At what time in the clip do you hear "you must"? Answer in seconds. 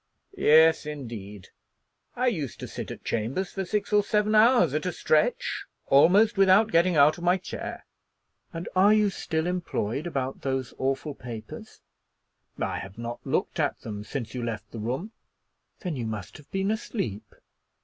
15.95-16.37